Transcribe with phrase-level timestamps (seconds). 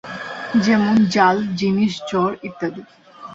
[0.63, 2.83] যেমন "জাল", "জিনিস", "জ্বর", ইত্যাদি।